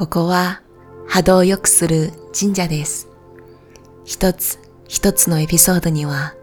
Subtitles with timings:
[0.00, 0.62] ここは
[1.06, 3.10] 波動を良くする神社です。
[4.06, 4.58] 一つ
[4.88, 6.34] 一つのエピソードには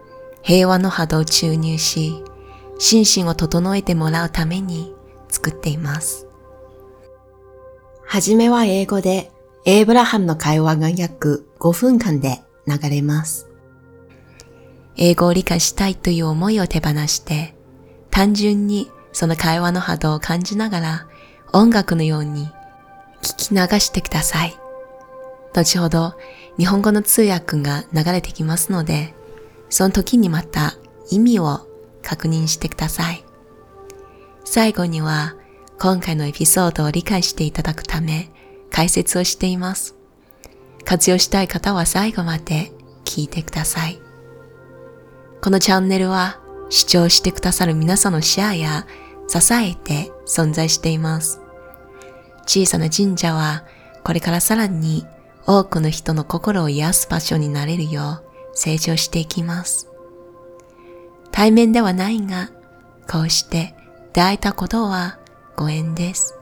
[0.42, 2.22] 平和の波動を注入し、
[2.78, 4.94] 心身を整えてもらうために
[5.28, 6.28] 作っています。
[8.06, 9.32] はじめは英語で、
[9.64, 13.48] エイブラハムの会話が約5分間で流れます。
[14.94, 17.56] 英語を理解したいという思いを手放して、
[18.12, 21.08] 単純にその会話の波動を感じながら
[21.52, 22.48] 音楽のように
[23.22, 24.54] 聞き流してください。
[25.52, 26.14] 後ほど
[26.56, 29.14] 日本語の通訳が流れてきますので、
[29.70, 30.74] その時にまた
[31.10, 31.66] 意味を
[32.02, 33.24] 確認してください。
[34.44, 35.34] 最後には
[35.78, 38.30] 今回のエピソードを理解していただくため
[38.70, 39.94] 解説をしています。
[40.84, 42.72] 活用したい方は最後まで
[43.04, 44.00] 聞いてください。
[45.42, 46.40] このチャンネルは
[46.70, 48.86] 視聴してくださる皆さんのシェアや
[49.28, 51.40] 支えて存在しています。
[52.48, 53.64] 小さな神社は
[54.02, 55.06] これからさらに
[55.46, 58.24] 多くの人の心を癒す場所になれるよう
[58.54, 59.86] 成長していきます。
[61.30, 62.50] 対面ではないが、
[63.08, 63.74] こうして
[64.14, 65.18] 出会えたことは
[65.56, 66.38] ご縁です。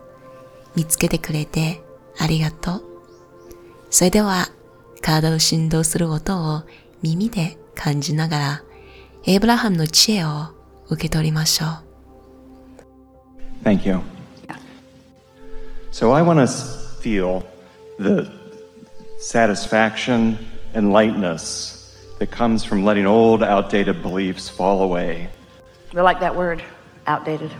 [0.77, 1.83] 見つけてくれて
[2.19, 2.85] ありがとう。
[3.91, 4.49] それでは、
[5.03, 6.63] 体を振動する音を
[7.03, 8.63] 耳で感じながら、
[9.25, 10.49] エイブラハムの知恵を
[10.89, 13.65] 受け取りましょう。
[13.65, 14.16] Thank you.
[15.97, 17.43] So I want to feel
[17.99, 18.31] the
[19.19, 20.39] satisfaction
[20.75, 25.31] and lightness that comes from letting old, outdated beliefs fall away.
[25.95, 26.63] We like that word,
[27.07, 27.51] outdated.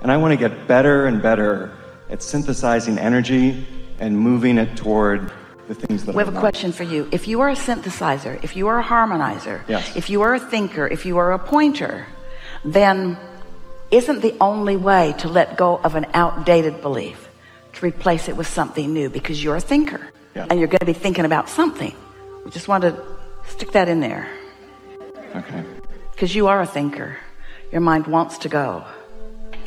[0.00, 1.76] And I want to get better and better
[2.08, 3.66] at synthesizing energy
[4.00, 5.30] and moving it toward
[5.66, 7.10] the things that We I have a question for you.
[7.12, 9.94] If you are a synthesizer, if you are a harmonizer, Yes.
[9.94, 12.06] if you are a thinker, if you are a pointer,
[12.64, 13.18] then
[13.90, 17.28] isn't the only way to let go of an outdated belief
[17.74, 20.00] to replace it with something new because you're a thinker
[20.34, 20.46] Yeah.
[20.50, 21.94] and you're going to be thinking about something.
[22.44, 23.00] We just want to
[23.46, 24.28] stick that in there
[25.34, 25.64] Okay.
[26.12, 27.16] because you are a thinker.
[27.72, 28.84] Your mind wants to go.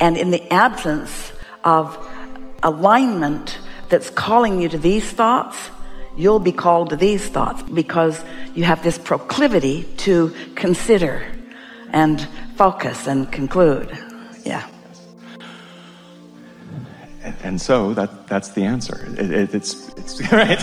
[0.00, 1.32] And in the absence
[1.64, 1.96] of
[2.62, 3.58] alignment
[3.88, 5.56] that's calling you to these thoughts,
[6.16, 8.22] you'll be called to these thoughts because
[8.54, 11.22] you have this proclivity to consider
[11.92, 12.26] and
[12.56, 13.88] focus and conclude.
[14.44, 14.68] Yeah.
[17.22, 19.06] And, and so that, that's the answer.
[19.18, 20.58] It, it, it's, it's right.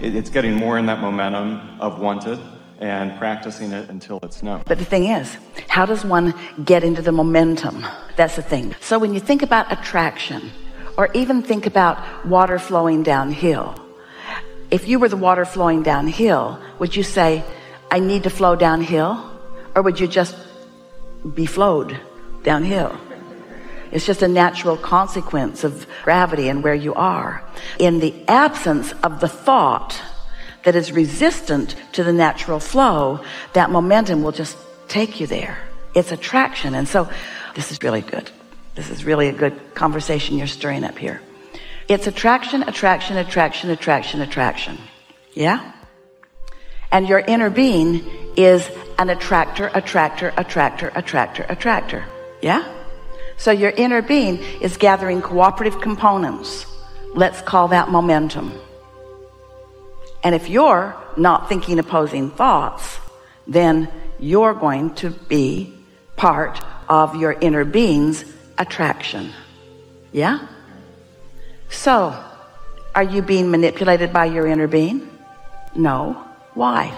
[0.00, 2.38] It, it's getting more in that momentum of wanted
[2.78, 4.62] and practicing it until it's known.
[4.66, 5.36] But the thing is,
[5.68, 6.34] how does one
[6.64, 7.86] get into the momentum?
[8.16, 8.74] That's the thing.
[8.80, 10.50] So when you think about attraction,
[10.98, 13.74] or even think about water flowing downhill,
[14.70, 17.44] if you were the water flowing downhill, would you say,
[17.90, 19.32] I need to flow downhill?
[19.74, 20.36] Or would you just
[21.34, 21.98] be flowed
[22.42, 22.98] downhill?
[23.92, 27.42] It's just a natural consequence of gravity and where you are.
[27.78, 30.00] In the absence of the thought
[30.64, 33.20] that is resistant to the natural flow,
[33.52, 34.56] that momentum will just
[34.88, 35.58] take you there.
[35.94, 36.74] It's attraction.
[36.74, 37.08] And so
[37.54, 38.30] this is really good.
[38.74, 41.22] This is really a good conversation you're stirring up here.
[41.88, 44.78] It's attraction, attraction, attraction, attraction, attraction.
[45.32, 45.72] Yeah?
[46.90, 48.04] And your inner being
[48.36, 52.04] is an attractor, attractor, attractor, attractor, attractor.
[52.42, 52.66] Yeah?
[53.36, 56.66] So your inner being is gathering cooperative components.
[57.14, 58.52] Let's call that momentum.
[60.22, 62.98] And if you're not thinking opposing thoughts,
[63.46, 63.88] then
[64.18, 65.72] you're going to be
[66.16, 68.24] part of your inner being's
[68.58, 69.32] attraction.
[70.12, 70.46] Yeah?
[71.68, 72.18] So,
[72.94, 75.08] are you being manipulated by your inner being?
[75.74, 76.24] No.
[76.54, 76.96] Why?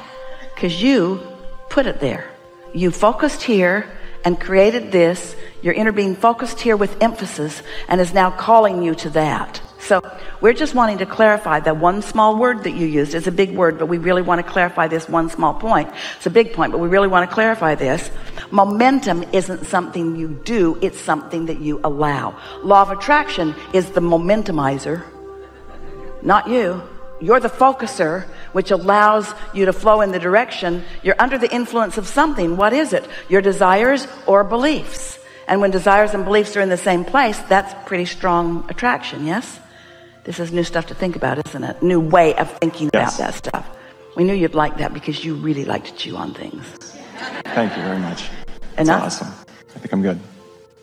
[0.55, 1.21] Because you
[1.69, 2.31] put it there.
[2.75, 3.89] You focused here
[4.25, 5.37] and created this.
[5.63, 9.61] Your inner being focused here with emphasis and is now calling you to that.
[9.81, 10.03] So
[10.41, 13.55] we're just wanting to clarify that one small word that you used is a big
[13.55, 15.89] word, but we really want to clarify this one small point.
[16.17, 18.11] It's a big point, but we really want to clarify this.
[18.51, 22.37] Momentum isn't something you do, it's something that you allow.
[22.63, 25.05] Law of attraction is the momentumizer
[26.23, 26.83] not you.
[27.21, 30.85] You're the focuser, which allows you to flow in the direction.
[31.03, 32.57] You're under the influence of something.
[32.57, 33.07] What is it?
[33.29, 35.19] Your desires or beliefs.
[35.49, 39.59] And when desires and beliefs are in the same place, that's pretty strong attraction, yes?
[40.25, 41.83] This is new stuff to think about, isn't it?
[41.83, 43.17] New way of thinking Yes.
[43.19, 43.67] about that stuff.
[44.15, 46.65] We knew you'd like that because you really like to chew on things.
[47.55, 48.29] Thank you very much.
[48.77, 49.03] That's Enough?
[49.05, 49.29] awesome.
[49.75, 50.21] I think I'm good.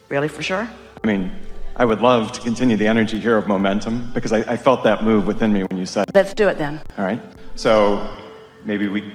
[0.10, 0.68] Really, for sure?
[1.04, 1.32] I mean,
[1.78, 5.04] I would love to continue the energy here of momentum because I, I felt that
[5.04, 6.82] move within me when you said, Let's do it then.
[6.98, 7.22] all right.
[7.56, 8.08] So
[8.64, 9.14] maybe we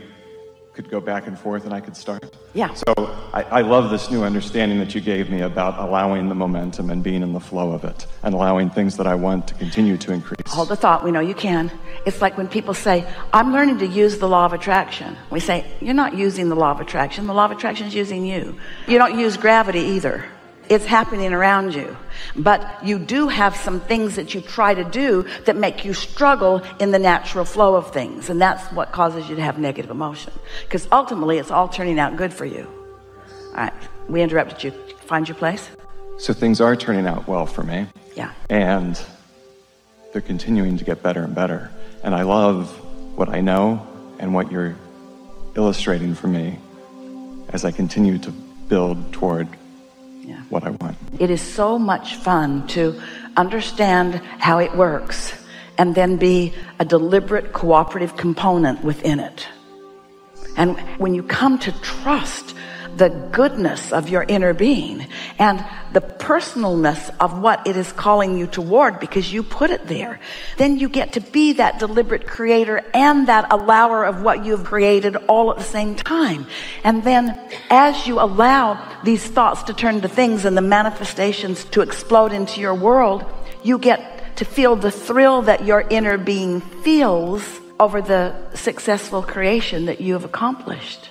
[0.75, 2.37] could go back and forth and I could start.
[2.55, 2.73] Yeah.
[2.75, 2.95] So
[3.33, 7.03] I, I love this new understanding that you gave me about allowing the momentum and
[7.03, 10.13] being in the flow of it and allowing things that I want to continue to
[10.13, 10.53] increase.
[10.53, 11.03] Hold the thought.
[11.03, 11.71] We know you can.
[12.07, 15.17] It's like when people say, I'm learning to use the law of attraction.
[15.31, 17.27] We say, You're not using the law of attraction.
[17.27, 18.59] The law of attraction is using you.
[18.87, 20.25] You don't use gravity either.
[20.71, 21.97] It's happening around you.
[22.37, 26.63] But you do have some things that you try to do that make you struggle
[26.79, 28.31] in the natural flow of things.
[28.31, 30.33] And that's what causes you to have negative emotion.
[30.63, 32.69] Because ultimately, it's all turning out good for you.
[33.49, 33.73] All right.
[34.09, 34.71] We interrupted you.
[35.07, 35.69] Find your place?
[36.19, 37.89] So things are turning out well for me.
[38.15, 38.33] Yeah.
[38.49, 39.01] And
[40.13, 41.73] they're continuing to get better and better.
[42.05, 42.71] And I love
[43.19, 43.85] what I know
[44.21, 44.77] and what you're
[45.57, 46.59] illustrating for me
[47.49, 49.49] as I continue to build toward
[50.21, 50.43] Yeah.
[50.51, 50.97] what I want.
[51.19, 53.01] It is so much fun to
[53.37, 55.33] understand how it works
[55.79, 59.49] and then be a deliberate cooperative component within it.
[60.57, 62.55] And when you come to trust
[62.97, 65.07] the goodness of your inner being
[65.39, 70.21] and the personalness of what it is calling you toward because you put it there,
[70.57, 75.17] then you get to be that deliberate creator and that allower of what you've created
[75.29, 76.47] all at the same time.
[76.85, 77.39] And then
[77.69, 82.61] as you allow these thoughts to turn to things and the manifestations to explode into
[82.61, 83.25] your world,
[83.63, 89.87] you get to feel the thrill that your inner being feels over the successful creation
[89.87, 91.10] that you have accomplished.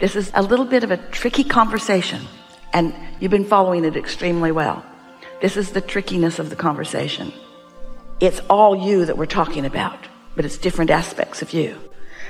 [0.00, 2.20] This is a little bit of a tricky conversation,
[2.72, 4.84] and you've been following it extremely well.
[5.40, 7.32] This is the trickiness of the conversation.
[8.20, 9.98] It's all you that we're talking about,
[10.36, 11.78] but it's different aspects of you.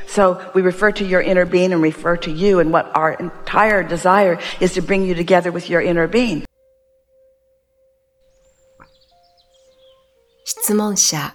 [0.07, 3.83] So we refer to your inner being and refer to you, and what our entire
[3.83, 6.45] desire is to bring you together with your inner being.
[10.45, 11.35] 質問者。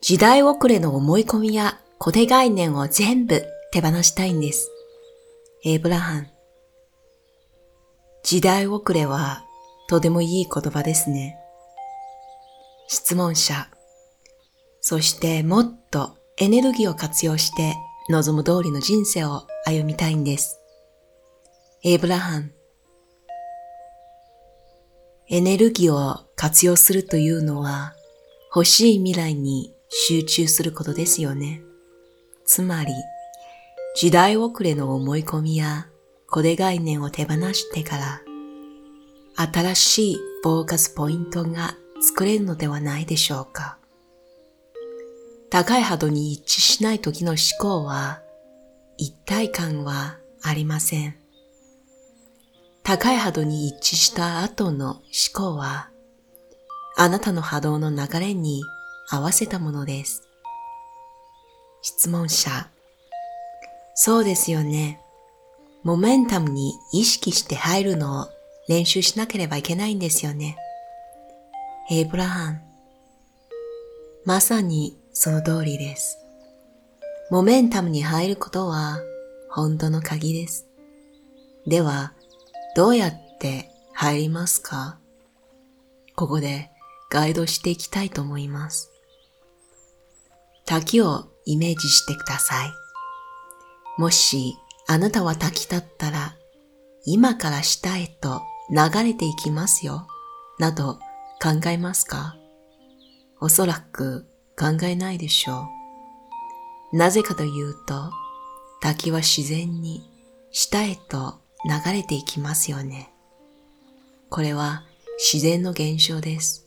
[0.00, 4.70] 時代遅れの思い込みや固定概念を全部手放したいんです。
[5.67, 6.27] エイブラハン。
[8.21, 9.43] 時代遅れは
[9.89, 11.39] とてもいい言葉ですね。
[12.87, 13.67] 質問者。
[14.79, 17.73] そしてもっとエネルギーを活用して
[18.09, 20.59] 望む通りの人生を歩みたいんです。
[21.83, 22.51] エイブラハン。
[25.29, 27.95] エネルギーを活用するというのは
[28.55, 31.63] 欲しい未来に集中することですよね。
[32.45, 32.93] つまり、
[33.95, 35.87] 時代遅れの思い込みや
[36.27, 38.21] 固定概念を手放してから、
[39.37, 43.77] 新しいフォーカスポイントが作れるのではないでしょうか。
[45.49, 48.21] 高い波動に一致しない時の思考は、
[48.97, 51.15] 一体感はありません。
[52.83, 55.01] 高い波動に一致した後の思
[55.33, 55.89] 考は、
[56.97, 58.61] あなたの波動の流れに
[59.09, 60.27] 合わせたものです。
[61.81, 62.74] 質問者。
[63.95, 65.01] そうですよね。
[65.83, 68.27] モメンタムに意識して入るのを
[68.67, 70.57] 練習しなければいけないんですよね。
[71.89, 72.61] エイブラハン。
[74.25, 76.17] まさにその通りです。
[77.31, 78.99] モメンタムに入ることは
[79.49, 80.67] 本当の鍵です。
[81.65, 82.13] では、
[82.75, 84.99] どうやって入りますか？
[86.15, 86.69] ここで
[87.09, 88.91] ガイドしていきたいと思います。
[90.65, 92.69] 滝をイメージしてください。
[93.97, 94.57] もし
[94.87, 96.35] あなたは滝だったら、
[97.05, 100.07] 今から下へと流れていきますよ、
[100.59, 100.99] など
[101.41, 102.35] 考えますか？
[103.39, 104.25] おそらく
[104.57, 105.67] 考えないでしょ
[106.93, 106.97] う。
[106.97, 108.11] なぜかというと、
[108.81, 110.09] 滝は自然に
[110.51, 113.11] 下へと流れていきますよね。
[114.29, 114.83] これは
[115.31, 116.65] 自然の現象です。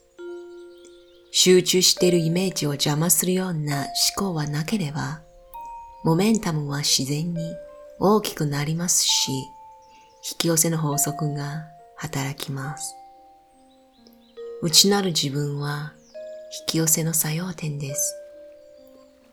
[1.31, 3.87] 集中しているイメージを邪魔するような
[4.17, 5.23] 思考はなければ、
[6.05, 7.57] モメンタムは自然に
[7.99, 11.65] 大きくなりますし、引き寄せの法則が
[11.97, 12.95] 働きます。
[14.63, 15.93] 内なる自分は
[16.61, 18.15] 引き寄せの作用点です。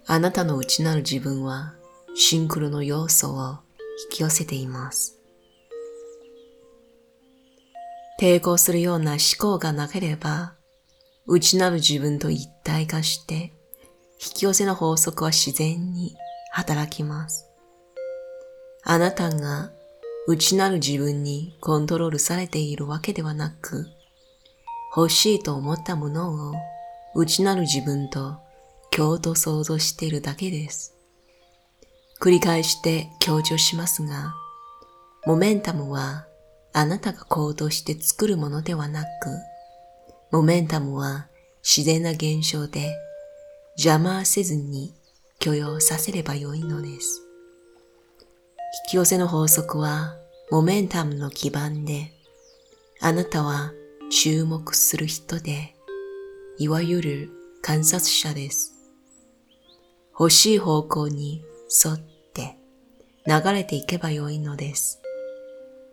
[0.07, 1.75] あなたの内なる自分は
[2.15, 3.59] シンクロの要素を
[4.11, 5.19] 引き寄せています。
[8.19, 10.55] 抵抗するような思考がなければ、
[11.27, 13.53] 内なる自分と一体化して、
[14.23, 16.15] 引き寄せの法則は自然に
[16.55, 17.51] 働きます。
[18.81, 19.71] あなたが
[20.25, 23.87] 内なる自分にコントロールされているわけではなく、
[24.95, 26.53] 欲しいと思ったものを
[27.13, 28.37] 内なる自分と
[28.89, 30.95] 共と想像しているだけです。
[32.21, 34.33] 繰り返して強調しますが、
[35.25, 36.25] モメンタムは
[36.71, 39.07] あなたが行動して作るものではなく、
[40.31, 41.27] モメンタムは
[41.61, 42.95] 自然な現象で
[43.77, 44.93] 邪魔せずに
[45.45, 47.21] 許容させればよいのです。
[48.87, 50.15] 引き寄せの法則は
[50.49, 52.11] モメンタムの基盤で、
[52.99, 53.71] あなたは
[54.09, 55.75] 注目する人で、
[56.57, 57.29] いわゆる
[57.61, 58.73] 観察者です。
[60.19, 61.43] 欲しい方向に
[61.85, 61.99] 沿っ
[62.33, 62.57] て
[63.27, 64.99] 流れていけばよいのです。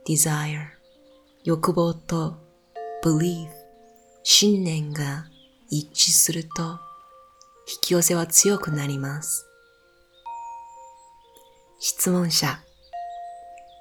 [0.08, 0.60] desire
[1.44, 2.38] 欲望と
[3.04, 3.50] believe
[4.22, 5.26] 信念が
[5.68, 6.78] 一致すると
[7.68, 9.46] 引き寄せは強くなります。
[11.78, 12.60] 質問者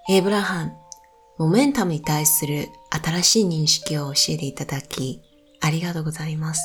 [0.10, 0.74] エブラハン、
[1.38, 5.22] モメンタムに対する新しい認識を教えていただき、
[5.62, 6.62] ありがとうございます。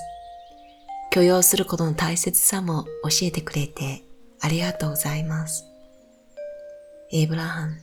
[1.11, 4.02] 許容することの大切さも教えてくれて、
[4.40, 5.64] ありがとうございます。
[7.12, 7.78] エブラハン、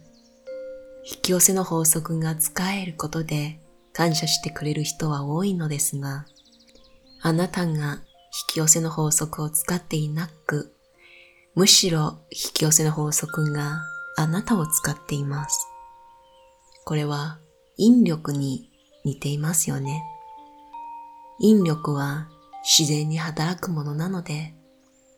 [1.05, 3.59] 引き寄せの法則が使えることで
[3.93, 6.25] 感謝してくれる人は多いのですが、
[7.21, 8.01] あなたが
[8.35, 10.75] 引き寄せの法則を使っていなく、
[11.53, 13.83] むしろ引き寄せの法則が
[14.17, 15.67] あなたを使っています。
[16.83, 17.37] これは
[17.77, 18.71] 引力に
[19.05, 20.03] 似ていますよね。
[21.39, 22.27] 引力は
[22.63, 24.55] 自然に働くものなので、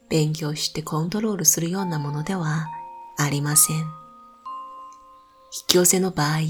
[0.10, 2.68] 勉強してコントロールするようなものでは
[3.18, 3.78] ありません。
[3.78, 3.86] 引
[5.68, 6.44] き寄せの場合、思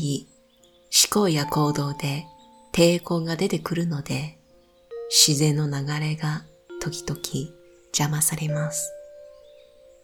[1.12, 2.25] 考や行動で
[2.74, 4.39] 抵抗が出てくるので、
[5.10, 6.43] 自然の流れが
[6.92, 7.20] 時々
[7.88, 8.92] 邪魔されます。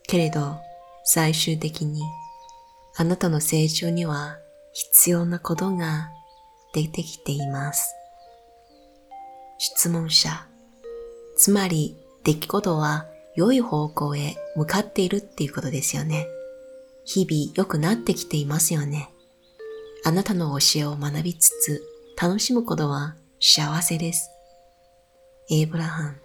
[0.07, 0.57] けれど、
[1.03, 2.01] 最終的に
[2.95, 4.37] あなたの成長には
[4.73, 6.09] 必要なことが
[6.73, 7.93] 出てきています。
[9.57, 10.47] 質問者。
[11.37, 16.27] つまり、出来事は良い方向へ向かっているっていうことですよね。
[17.05, 19.09] 日々良くなってきていますよね。
[20.03, 21.83] あなたの教えを学びつつ
[22.19, 24.29] 楽しむことは幸せです。
[25.49, 26.20] エイブラハン、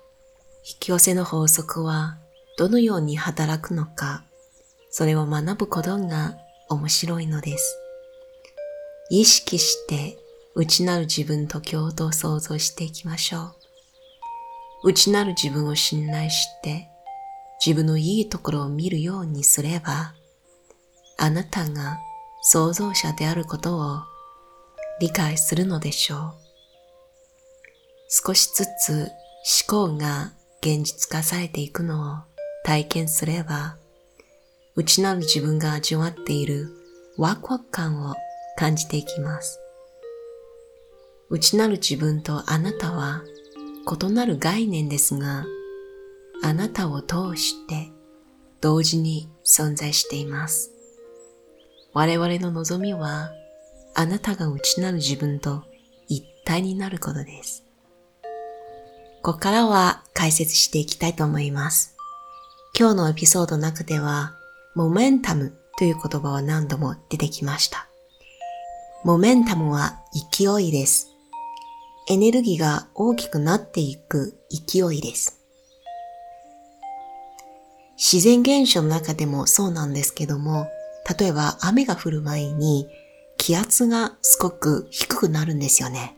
[0.68, 2.18] 引き寄せの法則は
[2.58, 4.24] どのように働くのか、
[4.90, 6.36] それを学ぶことが
[6.68, 7.78] 面白いのです。
[9.08, 10.18] 意識して
[10.56, 13.54] 内なる自分と共同想像していきましょ
[14.82, 14.88] う。
[14.88, 16.88] 内なる自分を信頼して
[17.64, 20.14] 自分のいいところを見るようにすれば、
[21.16, 21.98] あなたが
[22.42, 24.02] 創造者であることを
[24.98, 26.34] 理解するのでしょう。
[28.08, 29.12] 少しずつ
[29.68, 32.16] 思考が現実化されていくのを
[32.64, 33.76] 体験すれば、
[34.74, 36.68] 内なる自分が味わっている
[37.16, 38.14] ワクワク感を
[38.56, 39.60] 感じていきます。
[41.30, 43.22] 内なる自分とあなたは
[43.86, 45.46] 異なる概念ですが、
[46.42, 47.90] あなたを通して
[48.60, 50.72] 同時に存在しています。
[51.92, 53.30] 我々の望みは、
[53.94, 55.64] あなたが内なる自分と
[56.08, 57.65] 一体になることです。
[59.22, 61.96] ここからは解説していきたいと思います。
[62.78, 64.34] 今日のエピソードの中では、
[64.74, 67.88] モメンタムという言葉は何度も出てきました。
[69.04, 71.08] モメンタムは勢いです。
[72.08, 75.40] エネルギーが大きくなっていく勢いです。
[77.96, 80.68] 自然現象の中でもそうなんですけども、
[81.18, 82.88] 例えば雨が降る前に
[83.38, 86.16] 気圧がすごく低くなるんですよね。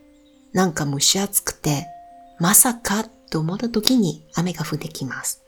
[0.52, 1.87] なんか蒸し暑くて、
[2.40, 5.42] まさかと思った時に雨が降ってきます。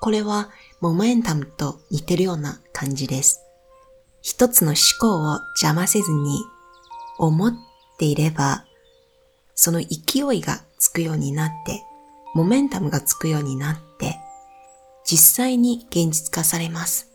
[0.00, 3.42] これはモメンタムと似てるような感じです。
[4.20, 6.44] 一つの思考を邪魔せずに
[7.18, 7.52] 思っ
[7.98, 8.64] ていれば、
[9.54, 11.82] その勢いがつくようになって、
[12.34, 14.16] モメンタムがつくようになって、
[15.04, 17.08] 実際に現実化されます。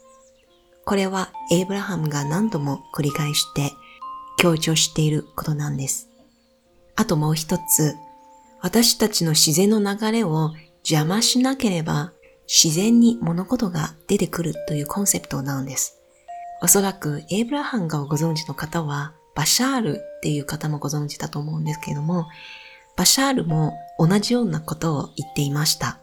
[0.86, 3.74] これはエイブラハムが何度も繰り返して
[4.38, 6.08] 強調していることなんです。
[6.96, 7.96] あともう一つ、
[8.68, 12.12] 私たちの自然の流れを邪魔しなければ
[12.50, 16.02] 自然に物事が出てくるというコンセプトなんです。
[16.62, 22.28] おそらくエイブラハムがご存知の方はバシャールっていう方もご存知だと思うんですけれども、
[22.98, 26.02] バシャールも同じようなことを言っていました。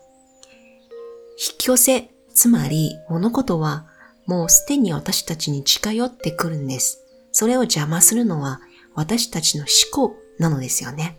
[1.33, 3.87] 引き寄せ、つまり物事は
[4.25, 7.05] もうすでに私たちに近寄ってくるんです。
[7.31, 8.63] それを邪魔するのは
[8.95, 11.19] 私たちの思考なのですよね。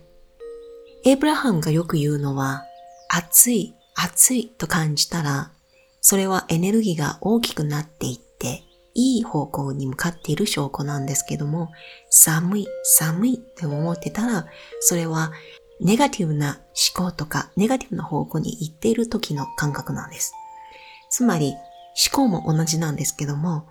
[1.06, 2.64] エイブラハムがよく言うのは、
[3.08, 5.52] 暑い、暑いと感じたら、
[6.00, 11.70] それはエネルギーが大きくなっていって、いい方向に向かっている証拠なんですけども、
[12.10, 14.46] 寒い、寒いって思ってたら、
[14.80, 15.30] それは
[15.80, 16.58] ネガティブな
[16.96, 20.32] 思考とかネガティブな方向に行っている時の感覚なんです。
[21.08, 21.56] つまり、思
[22.10, 23.68] 考も同じなんですけども、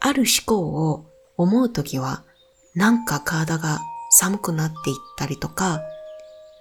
[0.00, 1.04] ある思考を
[1.36, 2.24] 思うときは、
[2.74, 3.80] なんか体が
[4.10, 5.82] 寒くなっていったりとか、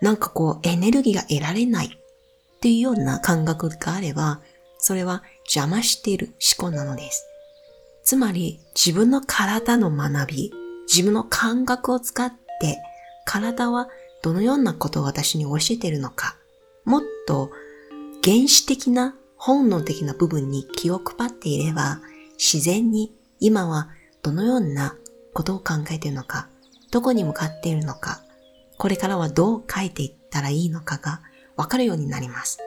[0.01, 4.41] なんかこうエネルギーが得られないっていうような感覚があれば、
[4.77, 7.25] それは邪魔している思考なのです。
[8.03, 10.53] つまり自分の体の学び、
[10.87, 12.77] 自分の感覚を使って
[13.25, 13.89] 体は
[14.21, 16.37] どのようなことを私に教えているのか、
[16.85, 17.51] もっと
[18.23, 21.99] 原始的な本能的な部分に気を配っていれば
[22.37, 23.89] 自然に今は
[24.23, 24.95] どのような
[25.33, 26.49] ことを考えているのか、
[26.91, 28.23] どこに向かっているのか、
[28.77, 31.21] これからはどう書いていったらいいのかが
[31.55, 32.59] わかるようになります。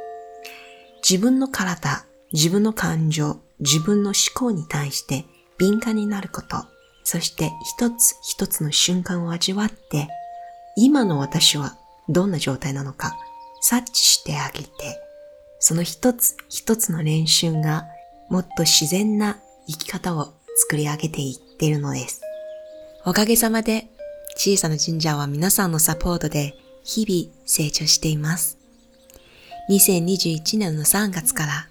[1.08, 5.24] 自分の体、自分の感情、自分の思考に対して
[5.58, 6.64] 敏感になること、
[7.04, 10.08] そして一つ一つの瞬間を味わって、
[10.76, 11.76] 今の私は
[12.08, 13.16] どんな状態なのか
[13.60, 14.68] 察知してあげて、
[15.58, 17.86] その一つ一つの練習が
[18.28, 22.22] もっと自然な生き方を作り上げていっているのです。
[23.04, 23.88] おかげさまで
[24.42, 28.56] 小さな神社は皆さんのサポートで日々成長しています。
[29.68, 31.68] 2021年の3月から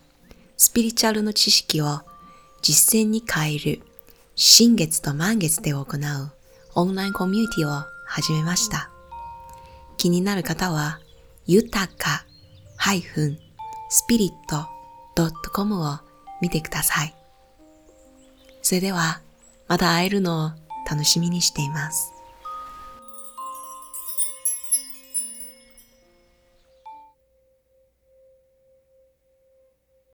[0.55, 2.01] スピリチュアルの知識を
[2.61, 3.81] 実践に変える
[4.35, 5.87] 新月と満月で行う
[6.75, 7.71] オンラインコミュニティを
[8.05, 8.91] 始めました。
[9.97, 10.99] 気になる方は、
[11.47, 12.23] 豊か
[12.77, 15.97] -spirit.com を
[16.39, 17.15] 見てください。
[18.61, 19.21] それでは、
[19.67, 20.51] また会えるのを
[20.87, 22.18] 楽しみにしています。